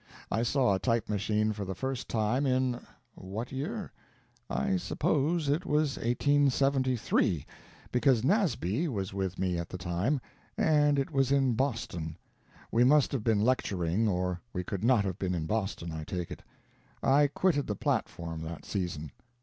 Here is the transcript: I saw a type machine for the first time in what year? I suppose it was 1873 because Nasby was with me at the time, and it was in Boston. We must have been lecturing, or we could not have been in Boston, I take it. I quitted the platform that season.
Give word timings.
I 0.31 0.41
saw 0.41 0.73
a 0.73 0.79
type 0.79 1.09
machine 1.09 1.53
for 1.53 1.63
the 1.63 1.75
first 1.75 2.09
time 2.09 2.47
in 2.47 2.79
what 3.13 3.51
year? 3.51 3.91
I 4.49 4.77
suppose 4.77 5.47
it 5.47 5.63
was 5.63 5.97
1873 5.97 7.45
because 7.91 8.23
Nasby 8.23 8.87
was 8.87 9.13
with 9.13 9.37
me 9.37 9.59
at 9.59 9.69
the 9.69 9.77
time, 9.77 10.19
and 10.57 10.97
it 10.97 11.11
was 11.11 11.31
in 11.31 11.53
Boston. 11.53 12.17
We 12.71 12.83
must 12.83 13.11
have 13.11 13.23
been 13.23 13.41
lecturing, 13.41 14.07
or 14.07 14.41
we 14.53 14.63
could 14.63 14.83
not 14.83 15.05
have 15.05 15.19
been 15.19 15.35
in 15.35 15.45
Boston, 15.45 15.91
I 15.91 16.03
take 16.03 16.31
it. 16.31 16.41
I 17.03 17.27
quitted 17.27 17.67
the 17.67 17.75
platform 17.75 18.41
that 18.41 18.65
season. 18.65 19.11